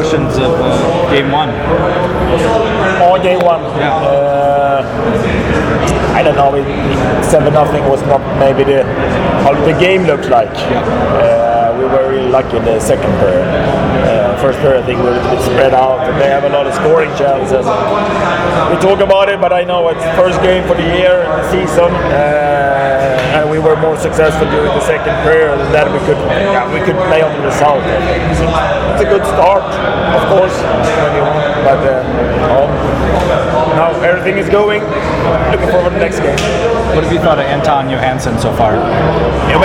[0.00, 1.50] impressions of uh, game one?
[3.04, 3.60] on game one.
[3.76, 3.94] Yeah.
[3.96, 4.80] Uh,
[6.14, 6.54] I don't know.
[6.54, 6.64] It,
[7.24, 8.82] Seven nothing was not maybe the
[9.44, 10.50] how the game looked like.
[10.50, 13.46] Uh, we were really lucky in the second period.
[14.40, 16.66] First period, I think we were a bit spread out, and they have a lot
[16.66, 17.60] of scoring chances.
[18.72, 21.46] We talk about it, but I know it's first game for the year and the
[21.52, 26.16] season, uh, and we were more successful during the second period, and then we could
[26.32, 27.84] yeah, we could play on the result.
[27.84, 29.60] It's a- it's a good start,
[30.16, 30.56] of course,
[31.04, 32.68] when you win, but uh, oh,
[33.76, 34.80] now everything is going.
[35.52, 36.36] Looking forward to the next game.
[36.96, 38.72] What have you thought of Anton Johansson so far?
[39.52, 39.60] Yeah,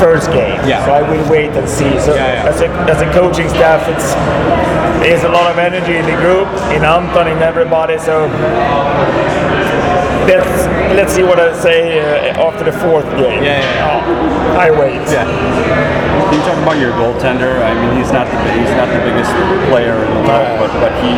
[0.00, 0.84] first game, Yeah.
[0.84, 1.92] so I will wait and see.
[2.00, 2.50] So Yeah, yeah.
[2.50, 4.08] as a as a coaching staff, it's
[5.04, 7.98] there's a lot of energy in the group, in Anton, in everybody.
[7.98, 8.14] So
[10.30, 13.42] let's let's see what I say uh, after the fourth game.
[13.42, 15.02] Yeah, yeah, Oh, I wait.
[15.10, 15.26] Yeah.
[16.30, 17.58] Can you talk about your goaltender?
[17.58, 19.32] I mean, he's not the he's not the biggest
[19.66, 21.10] player in the world, but but he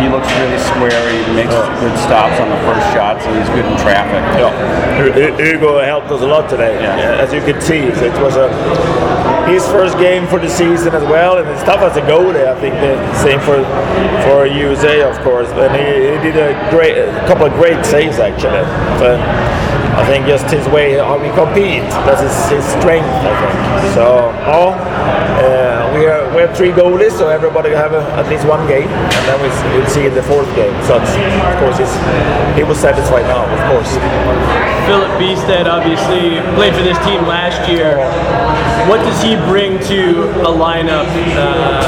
[0.00, 0.96] he looks really square.
[1.12, 1.52] He makes
[1.84, 4.22] good stops on the first shots, and he's good in traffic.
[4.40, 4.52] Yeah.
[4.96, 7.20] Hu- Hu- Hugo helped us a lot today, Yeah.
[7.22, 7.84] as you could see.
[7.92, 8.48] It was a
[9.46, 12.46] his first game for the season as well, and it's tough as a goalie.
[12.46, 13.62] I think the same for
[14.24, 15.48] for USA, of course.
[15.50, 18.64] And he, he did a great, a couple of great saves actually.
[18.98, 19.20] But
[19.94, 22.20] I think just his way how we compete, that's
[22.50, 23.06] his, strength.
[23.06, 23.94] I think.
[23.94, 25.53] So, oh, uh,
[25.94, 29.22] we are we have three goalies, so everybody have a, at least one game, and
[29.28, 30.74] then we s- we'll see in the fourth game.
[30.84, 31.94] So it's, of course, he's,
[32.58, 33.90] he was satisfied now, of course.
[34.86, 37.96] Filip Bystedt obviously played for this team last year.
[38.90, 41.80] What does he bring to a lineup uh,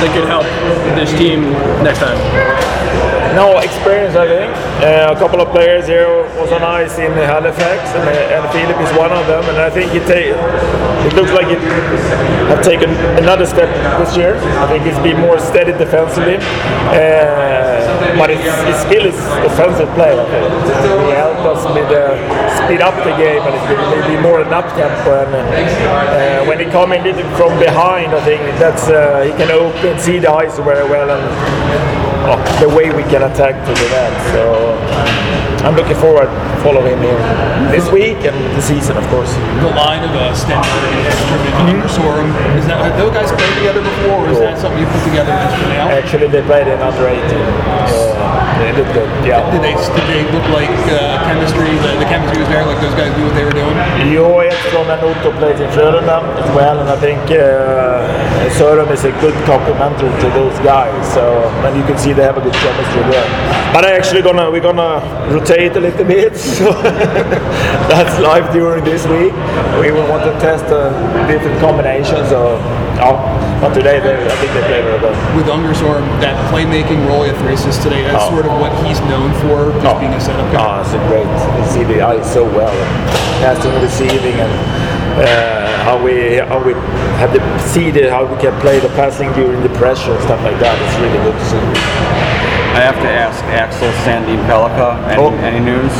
[0.00, 0.46] that could help
[0.94, 1.50] this team
[1.82, 2.18] next time?
[3.34, 4.50] No experience, I think.
[4.82, 6.06] Uh, a couple of players here
[6.38, 9.42] was on ice in Halifax, and, uh, and Filip is one of them.
[9.50, 10.38] And I think it, ta-
[11.06, 11.58] it looks like it
[12.48, 12.90] have taken
[13.22, 13.68] another step
[14.00, 14.36] this year.
[14.58, 16.36] I think he's been more steady defensively,
[16.96, 18.40] uh, but his,
[18.80, 20.16] skill is offensive play.
[20.16, 22.16] He helped us with uh,
[22.64, 25.24] speed up the game, and it's been maybe more an up tempo.
[25.24, 27.04] And uh, when he come in
[27.36, 32.07] from behind, I think that's uh, he can open, see the ice very well, and
[32.60, 34.12] the way we can attack to the net.
[34.32, 34.76] So
[35.64, 37.18] I'm looking forward to follow him here
[37.74, 39.32] this week and the season, of course.
[39.60, 42.28] the line of uh, Stenberg and Edstrom and Sorum.
[42.56, 45.34] Is that have those guys played together before, or is that something you put together
[45.34, 45.90] just for now?
[45.90, 47.18] Actually, they played in under 18.
[47.18, 48.07] Uh, they
[48.78, 49.10] did good.
[49.26, 49.42] Yeah.
[49.50, 51.74] Did they did they look like uh, chemistry?
[51.82, 53.74] The, the chemistry was there, like those guys knew what they were doing.
[54.14, 58.06] Jo Edström and Otto played in Frölunda as well, and I think uh,
[58.54, 61.02] Sörum is a good complementary to those guys.
[61.12, 61.22] So,
[61.66, 63.28] and you can see they have a good chemistry there.
[63.74, 65.02] But I actually gonna we're gonna
[65.32, 66.70] rotate a little bit, so
[67.90, 69.34] that's live during this week.
[69.82, 70.94] We will want to test uh,
[71.26, 72.28] different combinations.
[72.28, 72.56] So,
[73.00, 73.16] oh,
[73.60, 75.14] but today they, I think they played very well.
[75.36, 78.30] With Unger Sörum, that playmaking role at three assists today, that's Oh.
[78.30, 80.62] sort of what he's known for, just being a setup guy.
[80.62, 81.26] Oh, it's a great.
[81.26, 82.74] You see the ice so well,
[83.42, 84.52] passing, receiving, and
[85.22, 86.72] uh, how we how we
[87.22, 90.42] have the see the, how we can play the passing during the pressure and stuff
[90.42, 90.74] like that.
[90.78, 92.57] It's really good to see.
[92.78, 94.88] I have to ask Axel Sandin Pellikka.
[95.10, 95.34] Any, Oh.
[95.42, 95.90] any news?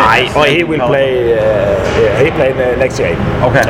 [0.00, 0.88] I, oh, he will Pellikka.
[0.88, 1.34] play.
[1.36, 3.20] Uh, yeah, he play the next game.
[3.44, 3.62] Okay.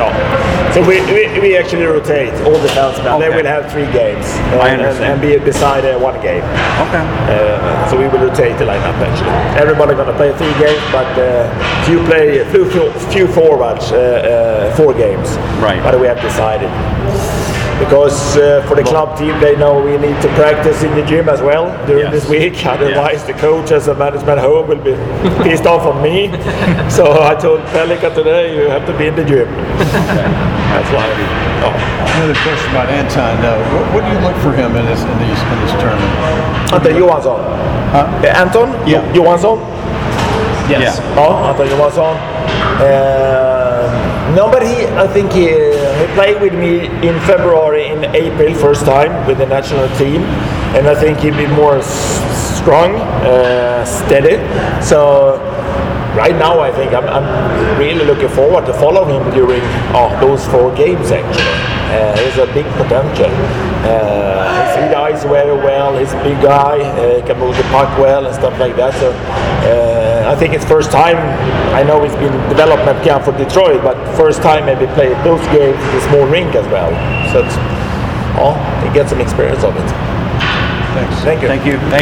[0.73, 3.19] So we, we, we actually rotate all the defensemen.
[3.19, 3.35] They Okay.
[3.43, 5.11] will have three games uh, I and, understand.
[5.11, 6.43] and be beside uh, one game.
[6.87, 7.03] Okay.
[7.27, 9.35] Uh, so we will rotate the lineup actually.
[9.59, 11.51] Everybody gonna play three games, but uh,
[11.85, 15.27] few play few, few, few forwards uh, uh, four games.
[15.59, 15.83] Right.
[15.83, 16.71] But we have decided
[17.83, 21.27] because uh, for the club team they know we need to practice in the gym
[21.27, 22.13] as well during Yes.
[22.15, 22.65] this week.
[22.65, 24.95] Otherwise, the coach as a management home will be
[25.43, 26.27] pissed off on me.
[26.97, 29.47] so I told Pellikka today you have to be in the gym.
[30.73, 31.05] That's why.
[31.65, 31.73] Oh.
[32.15, 33.35] Another question about Anton.
[33.43, 36.13] Uh, what, what do you look for him in this in these in this tournament?
[36.75, 37.39] Anton Johansson.
[37.93, 39.01] Uh, Anton Yeah.
[39.13, 39.57] Johansson.
[40.69, 40.99] Yes.
[41.15, 42.15] Ja, Anton Johansson.
[42.79, 45.47] Uh, no, but he, I think he,
[45.99, 50.21] he played with me in February, in April, first time with the national team,
[50.75, 54.37] and I think he'd be more s- strong, uh, steady.
[54.83, 55.37] So
[56.15, 59.61] right now, I think I'm, I'm really looking forward to follow him during
[59.93, 61.11] oh, those four games.
[61.11, 61.53] Actually,
[61.93, 63.29] uh, he's a big potential.
[63.85, 65.97] Uh, he ice very well.
[65.97, 66.79] He's a big guy.
[66.79, 68.93] Uh, he can move the puck well and stuff like that.
[68.99, 69.92] So.
[70.23, 71.17] I think it's first time.
[71.75, 75.75] I know it's been development camp for Detroit, but first time maybe play those games
[75.75, 76.91] in the small rink as well.
[77.31, 77.55] So it's,
[78.39, 78.55] oh,
[78.87, 79.87] he gets some experience of it.
[80.95, 81.15] Thanks.
[81.23, 81.47] Thank you.
[81.47, 81.77] Thank you.